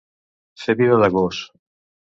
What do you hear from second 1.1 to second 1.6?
gos.